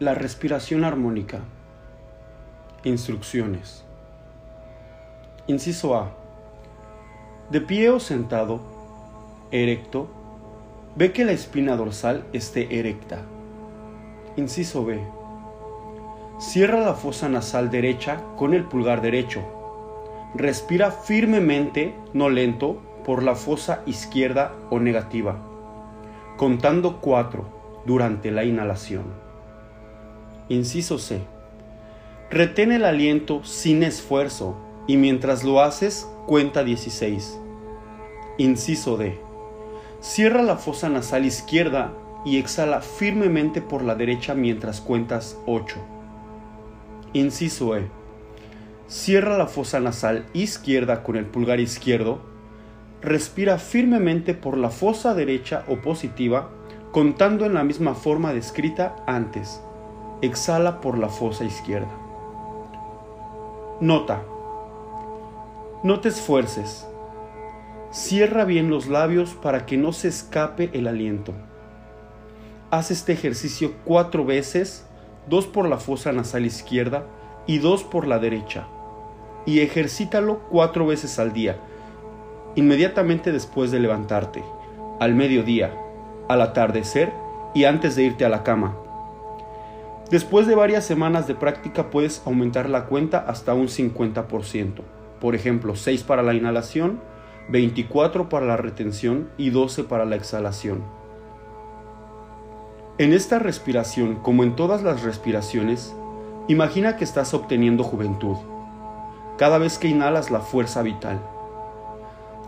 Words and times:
La 0.00 0.14
respiración 0.14 0.84
armónica. 0.84 1.40
Instrucciones. 2.84 3.84
Inciso 5.46 5.94
A. 5.94 6.12
De 7.50 7.60
pie 7.60 7.90
o 7.90 8.00
sentado, 8.00 8.62
erecto, 9.50 10.08
ve 10.96 11.12
que 11.12 11.26
la 11.26 11.32
espina 11.32 11.76
dorsal 11.76 12.24
esté 12.32 12.78
erecta. 12.78 13.20
Inciso 14.38 14.86
B. 14.86 15.04
Cierra 16.38 16.80
la 16.80 16.94
fosa 16.94 17.28
nasal 17.28 17.70
derecha 17.70 18.22
con 18.38 18.54
el 18.54 18.64
pulgar 18.64 19.02
derecho. 19.02 19.42
Respira 20.34 20.92
firmemente, 20.92 21.94
no 22.14 22.30
lento, 22.30 22.80
por 23.04 23.22
la 23.22 23.34
fosa 23.34 23.82
izquierda 23.84 24.54
o 24.70 24.80
negativa, 24.80 25.36
contando 26.38 27.02
cuatro 27.02 27.82
durante 27.84 28.30
la 28.30 28.44
inhalación. 28.44 29.28
Inciso 30.50 30.98
C. 30.98 31.20
Retén 32.28 32.72
el 32.72 32.84
aliento 32.84 33.44
sin 33.44 33.84
esfuerzo 33.84 34.56
y 34.88 34.96
mientras 34.96 35.44
lo 35.44 35.62
haces 35.62 36.08
cuenta 36.26 36.64
16. 36.64 37.38
Inciso 38.36 38.96
D. 38.96 39.16
Cierra 40.00 40.42
la 40.42 40.56
fosa 40.56 40.88
nasal 40.88 41.24
izquierda 41.24 41.92
y 42.24 42.38
exhala 42.38 42.80
firmemente 42.80 43.62
por 43.62 43.82
la 43.82 43.94
derecha 43.94 44.34
mientras 44.34 44.80
cuentas 44.80 45.38
8. 45.46 45.76
Inciso 47.12 47.76
E. 47.76 47.88
Cierra 48.88 49.38
la 49.38 49.46
fosa 49.46 49.78
nasal 49.78 50.26
izquierda 50.32 51.04
con 51.04 51.14
el 51.14 51.26
pulgar 51.26 51.60
izquierdo. 51.60 52.22
Respira 53.02 53.56
firmemente 53.58 54.34
por 54.34 54.58
la 54.58 54.70
fosa 54.70 55.14
derecha 55.14 55.64
o 55.68 55.76
positiva, 55.76 56.50
contando 56.90 57.46
en 57.46 57.54
la 57.54 57.62
misma 57.62 57.94
forma 57.94 58.32
descrita 58.32 58.96
antes 59.06 59.60
exhala 60.22 60.80
por 60.80 60.98
la 60.98 61.08
fosa 61.08 61.44
izquierda. 61.44 61.90
Nota. 63.80 64.22
No 65.82 66.00
te 66.00 66.10
esfuerces. 66.10 66.86
Cierra 67.90 68.44
bien 68.44 68.70
los 68.70 68.86
labios 68.86 69.30
para 69.34 69.64
que 69.64 69.76
no 69.76 69.92
se 69.92 70.08
escape 70.08 70.70
el 70.74 70.86
aliento. 70.86 71.32
Haz 72.70 72.90
este 72.90 73.12
ejercicio 73.12 73.72
cuatro 73.84 74.24
veces, 74.24 74.86
dos 75.28 75.46
por 75.46 75.66
la 75.68 75.78
fosa 75.78 76.12
nasal 76.12 76.44
izquierda 76.44 77.06
y 77.46 77.58
dos 77.58 77.82
por 77.82 78.06
la 78.06 78.18
derecha. 78.18 78.66
Y 79.46 79.60
ejercítalo 79.60 80.40
cuatro 80.50 80.86
veces 80.86 81.18
al 81.18 81.32
día, 81.32 81.56
inmediatamente 82.54 83.32
después 83.32 83.70
de 83.70 83.80
levantarte, 83.80 84.44
al 85.00 85.14
mediodía, 85.14 85.74
al 86.28 86.42
atardecer 86.42 87.10
y 87.54 87.64
antes 87.64 87.96
de 87.96 88.04
irte 88.04 88.24
a 88.24 88.28
la 88.28 88.44
cama. 88.44 88.76
Después 90.10 90.48
de 90.48 90.56
varias 90.56 90.84
semanas 90.84 91.28
de 91.28 91.36
práctica 91.36 91.88
puedes 91.90 92.20
aumentar 92.26 92.68
la 92.68 92.86
cuenta 92.86 93.18
hasta 93.18 93.54
un 93.54 93.68
50%. 93.68 94.80
Por 95.20 95.36
ejemplo, 95.36 95.76
6 95.76 96.02
para 96.02 96.24
la 96.24 96.34
inhalación, 96.34 96.98
24 97.48 98.28
para 98.28 98.44
la 98.44 98.56
retención 98.56 99.28
y 99.38 99.50
12 99.50 99.84
para 99.84 100.04
la 100.04 100.16
exhalación. 100.16 100.82
En 102.98 103.12
esta 103.12 103.38
respiración, 103.38 104.16
como 104.16 104.42
en 104.42 104.56
todas 104.56 104.82
las 104.82 105.04
respiraciones, 105.04 105.94
imagina 106.48 106.96
que 106.96 107.04
estás 107.04 107.32
obteniendo 107.32 107.84
juventud. 107.84 108.36
Cada 109.38 109.58
vez 109.58 109.78
que 109.78 109.88
inhalas 109.88 110.32
la 110.32 110.40
fuerza 110.40 110.82
vital. 110.82 111.20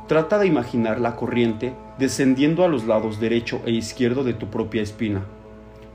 Trata 0.08 0.38
de 0.38 0.48
imaginar 0.48 1.00
la 1.00 1.14
corriente 1.14 1.74
descendiendo 1.96 2.64
a 2.64 2.68
los 2.68 2.86
lados 2.86 3.20
derecho 3.20 3.60
e 3.64 3.70
izquierdo 3.70 4.24
de 4.24 4.34
tu 4.34 4.50
propia 4.50 4.82
espina, 4.82 5.22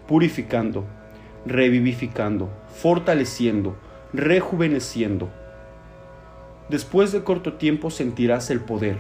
purificando, 0.08 0.86
revivificando, 1.48 2.50
fortaleciendo, 2.76 3.76
rejuveneciendo. 4.14 5.30
Después 6.70 7.12
de 7.12 7.24
corto 7.24 7.54
tiempo 7.54 7.90
sentirás 7.90 8.50
el 8.50 8.60
poder 8.60 8.98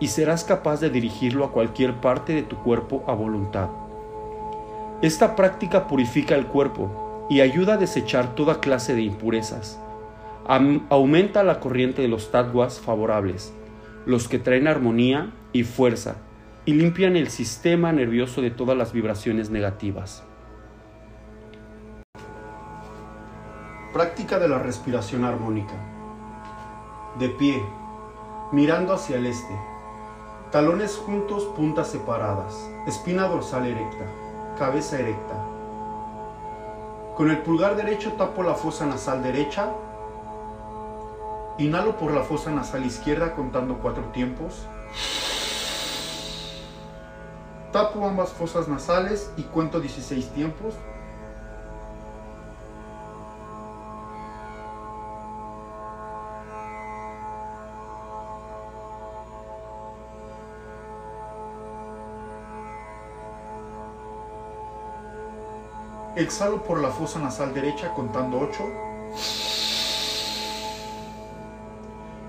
y 0.00 0.08
serás 0.08 0.44
capaz 0.44 0.80
de 0.80 0.90
dirigirlo 0.90 1.44
a 1.44 1.52
cualquier 1.52 2.00
parte 2.00 2.34
de 2.34 2.42
tu 2.42 2.56
cuerpo 2.56 3.04
a 3.06 3.14
voluntad. 3.14 3.68
Esta 5.02 5.36
práctica 5.36 5.86
purifica 5.86 6.34
el 6.34 6.46
cuerpo 6.46 7.26
y 7.30 7.40
ayuda 7.40 7.74
a 7.74 7.78
desechar 7.78 8.34
toda 8.34 8.60
clase 8.60 8.94
de 8.94 9.02
impurezas. 9.02 9.78
aumenta 10.90 11.42
la 11.42 11.60
corriente 11.60 12.02
de 12.02 12.08
los 12.08 12.30
tatwas 12.30 12.80
favorables, 12.80 13.52
los 14.06 14.28
que 14.28 14.38
traen 14.38 14.66
armonía 14.66 15.32
y 15.52 15.62
fuerza, 15.62 16.16
y 16.66 16.74
limpian 16.74 17.16
el 17.16 17.28
sistema 17.28 17.92
nervioso 17.92 18.42
de 18.42 18.50
todas 18.50 18.76
las 18.76 18.92
vibraciones 18.92 19.50
negativas. 19.50 20.24
Práctica 23.94 24.40
de 24.40 24.48
la 24.48 24.58
respiración 24.58 25.24
armónica. 25.24 25.74
De 27.16 27.28
pie, 27.28 27.64
mirando 28.50 28.92
hacia 28.92 29.18
el 29.18 29.26
este. 29.26 29.56
Talones 30.50 30.96
juntos, 30.96 31.44
puntas 31.54 31.92
separadas. 31.92 32.68
Espina 32.88 33.28
dorsal 33.28 33.68
erecta. 33.68 34.04
Cabeza 34.58 34.98
erecta. 34.98 35.36
Con 37.14 37.30
el 37.30 37.38
pulgar 37.42 37.76
derecho 37.76 38.14
tapo 38.14 38.42
la 38.42 38.54
fosa 38.54 38.84
nasal 38.84 39.22
derecha. 39.22 39.68
Inhalo 41.58 41.96
por 41.96 42.10
la 42.10 42.24
fosa 42.24 42.50
nasal 42.50 42.84
izquierda 42.84 43.36
contando 43.36 43.78
cuatro 43.78 44.02
tiempos. 44.06 44.66
Tapo 47.70 48.04
ambas 48.04 48.30
fosas 48.30 48.66
nasales 48.66 49.30
y 49.36 49.42
cuento 49.44 49.78
16 49.78 50.30
tiempos. 50.30 50.74
Exhalo 66.16 66.62
por 66.62 66.80
la 66.80 66.90
fosa 66.90 67.18
nasal 67.18 67.52
derecha 67.52 67.92
contando 67.92 68.38
8. 68.38 68.62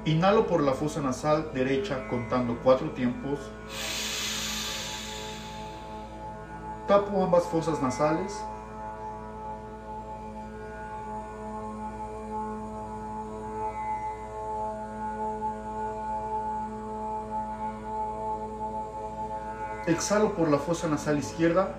Inhalo 0.06 0.48
por 0.48 0.64
la 0.64 0.74
fosa 0.74 1.02
nasal 1.02 1.52
derecha 1.54 2.08
contando 2.08 2.58
4 2.64 2.90
tiempos. 2.92 3.40
Tapo 6.88 7.24
ambas 7.24 7.44
fosas 7.44 7.80
nasales. 7.80 8.34
Exhalo 19.86 20.34
por 20.34 20.50
la 20.50 20.58
fosa 20.58 20.88
nasal 20.88 21.20
izquierda. 21.20 21.76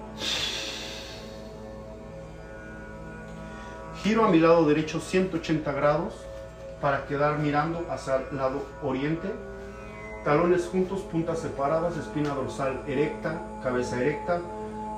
Giro 4.03 4.25
a 4.25 4.29
mi 4.29 4.39
lado 4.39 4.65
derecho 4.67 5.01
180 5.01 5.73
grados 5.73 6.15
para 6.81 7.07
quedar 7.07 7.39
mirando 7.39 7.85
hacia 7.91 8.17
el 8.17 8.37
lado 8.37 8.63
oriente. 8.83 9.33
Talones 10.25 10.67
juntos, 10.67 11.01
puntas 11.01 11.39
separadas, 11.39 11.97
espina 11.97 12.35
dorsal 12.35 12.83
erecta, 12.87 13.41
cabeza 13.63 14.01
erecta. 14.01 14.41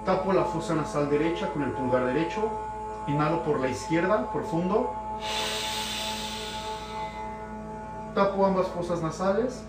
Tapo 0.04 0.32
la 0.32 0.44
fosa 0.44 0.74
nasal 0.74 1.10
derecha 1.10 1.48
con 1.48 1.62
el 1.62 1.70
pulgar 1.70 2.06
derecho. 2.06 2.50
Inhalo 3.06 3.42
por 3.44 3.60
la 3.60 3.68
izquierda, 3.68 4.30
profundo. 4.32 4.92
Tapo 8.14 8.46
ambas 8.46 8.66
fosas 8.68 9.02
nasales. 9.02 9.62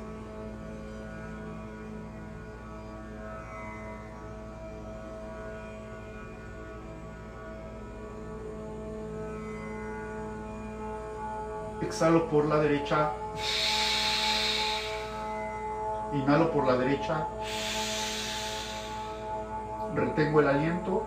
Exhalo 11.90 12.30
por 12.30 12.46
la 12.46 12.60
derecha, 12.60 13.14
inhalo 16.14 16.52
por 16.52 16.68
la 16.68 16.78
derecha, 16.78 17.28
retengo 19.96 20.40
el 20.40 20.48
aliento. 20.50 21.04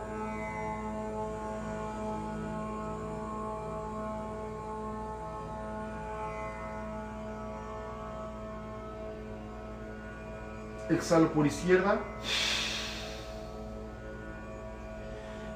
Exhalo 10.91 11.33
por 11.33 11.47
izquierda. 11.47 12.01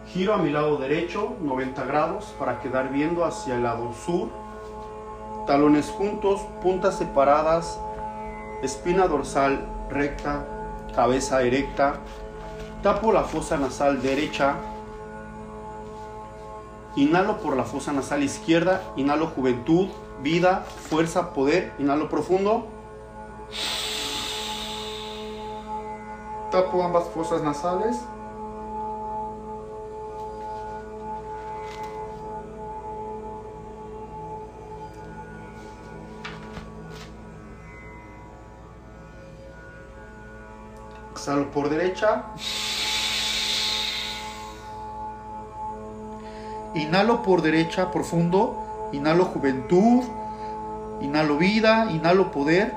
Giro 0.07 0.35
a 0.35 0.39
mi 0.39 0.51
lado 0.51 0.79
derecho 0.79 1.37
90 1.41 1.85
grados 1.85 2.27
para 2.39 2.61
quedar 2.61 2.91
viendo 2.91 3.25
hacia 3.25 3.57
el 3.57 3.65
lado 3.65 3.93
sur 3.93 4.46
talones 5.47 5.89
juntos, 5.91 6.41
puntas 6.63 6.97
separadas, 6.97 7.79
espina 8.63 9.07
dorsal 9.07 9.67
recta, 9.91 10.45
cabeza 10.95 11.43
erecta, 11.43 11.95
tapo 12.83 13.13
la 13.13 13.25
fosa 13.25 13.57
nasal 13.57 14.03
derecha, 14.03 14.57
Inhalo 16.97 17.37
por 17.43 17.55
la 17.59 17.65
fosa 17.65 17.93
nasal 17.93 18.23
izquierda, 18.23 18.83
inhalo 18.97 19.27
juventud, 19.27 19.89
vida, 20.23 20.65
fuerza, 20.89 21.35
poder, 21.35 21.75
inhalo 21.79 22.09
profundo. 22.09 22.67
Tapo 26.51 26.83
ambas 26.83 27.05
fosas 27.09 27.43
nasales. 27.43 28.01
Exhalo 41.27 41.51
por 41.51 41.69
derecha. 41.69 42.23
Inhalo 46.77 47.25
por 47.25 47.43
derecha 47.43 47.91
profundo. 47.91 48.91
Inhalo 48.93 49.25
juventud. 49.25 50.05
Inhalo 51.01 51.37
vida. 51.37 51.89
Inhalo 51.91 52.31
poder. 52.31 52.73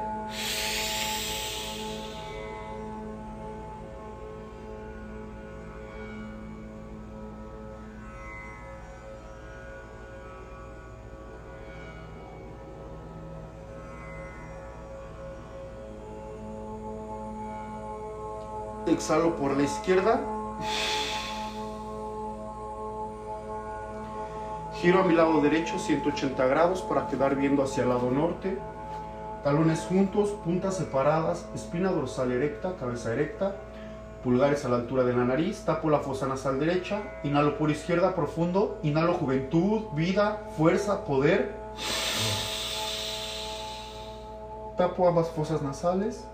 Exhalo 18.88 19.36
por 19.36 19.56
la 19.56 19.64
izquierda. 19.64 20.22
Giro 24.82 25.00
a 25.00 25.04
mi 25.04 25.14
lado 25.14 25.42
derecho 25.42 25.78
180 25.78 26.48
grados 26.48 26.82
para 26.82 27.08
quedar 27.08 27.36
viendo 27.36 27.64
hacia 27.64 27.84
el 27.84 27.90
lado 27.90 28.10
norte. 28.12 28.58
Talones 29.44 29.82
juntos, 29.82 30.30
puntas 30.46 30.78
separadas, 30.78 31.46
espina 31.54 31.92
dorsal 31.92 32.32
erecta, 32.32 32.76
cabeza 32.78 33.14
erecta, 33.14 33.56
pulgares 34.24 34.66
a 34.66 34.70
la 34.70 34.78
altura 34.78 35.04
de 35.04 35.14
la 35.14 35.24
nariz, 35.24 35.64
tapo 35.66 35.90
la 35.90 36.00
fosa 36.00 36.28
nasal 36.28 36.60
derecha, 36.60 37.02
inhalo 37.24 37.58
por 37.58 37.72
izquierda 37.72 38.16
profundo, 38.16 38.80
inhalo 38.84 39.14
juventud, 39.14 39.84
vida, 39.94 40.44
fuerza, 40.58 41.06
poder. 41.06 41.56
Tapo 44.78 45.08
ambas 45.08 45.30
fosas 45.30 45.62
nasales. 45.62 46.26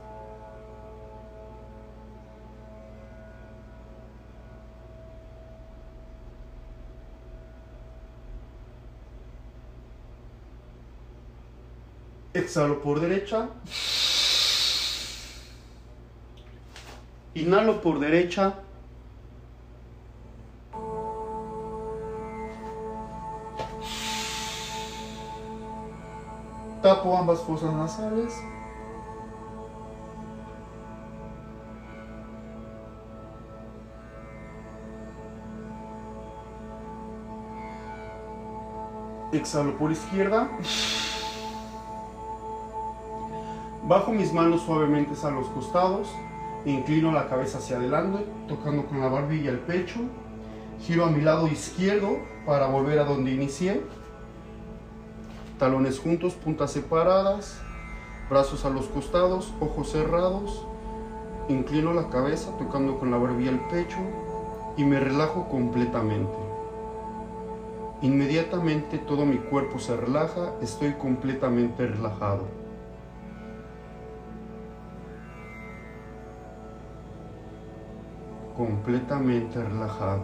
Exhalo 12.56 12.80
por 12.82 13.02
derecha. 13.02 13.50
Inhalo 17.34 17.82
por 17.82 18.00
derecha. 18.00 18.54
Tapo 26.82 27.18
ambas 27.18 27.42
fosas 27.42 27.74
nasales. 27.74 28.34
Exhalo 39.34 39.78
por 39.78 39.92
izquierda. 39.92 40.50
Bajo 43.88 44.12
mis 44.12 44.34
manos 44.34 44.64
suavemente 44.64 45.14
a 45.24 45.30
los 45.30 45.48
costados, 45.50 46.08
inclino 46.66 47.12
la 47.12 47.28
cabeza 47.28 47.60
hacia 47.60 47.78
adelante, 47.78 48.26
tocando 48.48 48.88
con 48.88 49.00
la 49.00 49.10
barbilla 49.10 49.52
el 49.52 49.60
pecho. 49.60 50.00
Giro 50.82 51.06
a 51.06 51.12
mi 51.12 51.22
lado 51.22 51.48
izquierdo 51.48 52.18
para 52.48 52.66
volver 52.66 52.98
a 52.98 53.04
donde 53.04 53.32
inicié. 53.32 53.84
Talones 55.60 56.00
juntos, 56.00 56.34
puntas 56.34 56.72
separadas, 56.72 57.62
brazos 58.28 58.66
a 58.66 58.72
los 58.72 58.88
costados, 58.88 59.54
ojos 59.60 59.92
cerrados. 59.92 60.66
Inclino 61.48 61.94
la 61.94 62.10
cabeza 62.10 62.58
tocando 62.58 62.98
con 62.98 63.12
la 63.12 63.18
barbilla 63.18 63.52
el 63.52 63.60
pecho 63.70 64.00
y 64.78 64.84
me 64.84 65.00
relajo 65.00 65.48
completamente. 65.48 66.34
Inmediatamente 68.02 68.98
todo 68.98 69.28
mi 69.28 69.38
cuerpo 69.38 69.78
se 69.78 69.96
relaja, 69.96 70.54
estoy 70.60 70.94
completamente 70.94 71.86
relajado. 71.86 72.65
Completamente 78.56 79.62
relajado. 79.62 80.22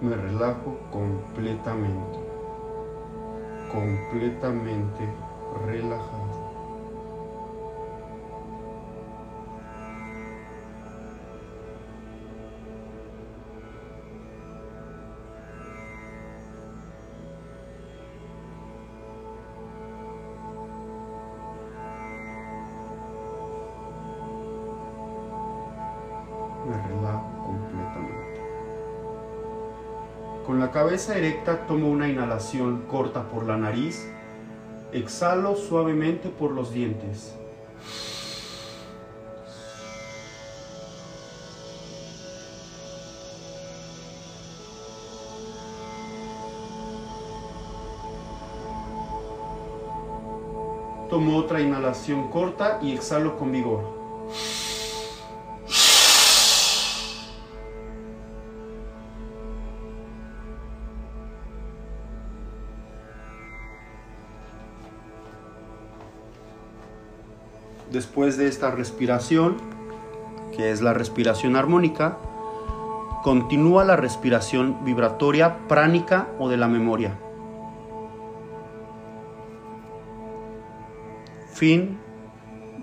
Me 0.00 0.14
relajo 0.14 0.76
completamente, 0.92 2.18
completamente 3.72 5.08
relajado. 5.66 6.35
Con 30.46 30.60
la 30.60 30.70
cabeza 30.70 31.18
erecta 31.18 31.66
tomo 31.66 31.88
una 31.88 32.08
inhalación 32.08 32.82
corta 32.82 33.24
por 33.24 33.48
la 33.48 33.56
nariz, 33.56 34.08
exhalo 34.92 35.56
suavemente 35.56 36.28
por 36.28 36.52
los 36.52 36.72
dientes. 36.72 37.34
Tomo 51.10 51.38
otra 51.38 51.60
inhalación 51.60 52.30
corta 52.30 52.78
y 52.80 52.92
exhalo 52.92 53.36
con 53.36 53.50
vigor. 53.50 53.95
Después 67.90 68.36
de 68.36 68.48
esta 68.48 68.70
respiración, 68.70 69.56
que 70.56 70.70
es 70.70 70.82
la 70.82 70.92
respiración 70.92 71.56
armónica, 71.56 72.18
continúa 73.22 73.84
la 73.84 73.96
respiración 73.96 74.84
vibratoria 74.84 75.66
pránica 75.68 76.28
o 76.38 76.48
de 76.48 76.56
la 76.56 76.68
memoria. 76.68 77.18
Fin 81.52 81.98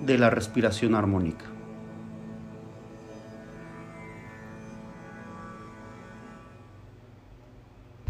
de 0.01 0.17
la 0.17 0.29
respiración 0.29 0.95
armónica. 0.95 1.52